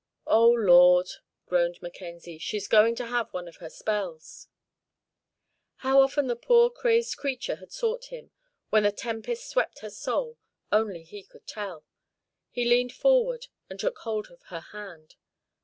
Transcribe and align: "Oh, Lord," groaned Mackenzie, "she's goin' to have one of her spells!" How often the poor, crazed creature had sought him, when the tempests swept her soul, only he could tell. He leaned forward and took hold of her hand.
"Oh, 0.25 0.49
Lord," 0.49 1.05
groaned 1.45 1.79
Mackenzie, 1.79 2.39
"she's 2.39 2.67
goin' 2.67 2.95
to 2.95 3.05
have 3.05 3.31
one 3.31 3.47
of 3.47 3.57
her 3.57 3.69
spells!" 3.69 4.47
How 5.85 6.01
often 6.01 6.25
the 6.25 6.35
poor, 6.35 6.71
crazed 6.71 7.17
creature 7.17 7.57
had 7.57 7.71
sought 7.71 8.05
him, 8.05 8.31
when 8.71 8.81
the 8.81 8.91
tempests 8.91 9.47
swept 9.47 9.81
her 9.81 9.91
soul, 9.91 10.39
only 10.71 11.03
he 11.03 11.21
could 11.21 11.45
tell. 11.45 11.85
He 12.49 12.65
leaned 12.65 12.93
forward 12.93 13.45
and 13.69 13.79
took 13.79 13.99
hold 13.99 14.31
of 14.31 14.41
her 14.47 14.61
hand. 14.71 15.17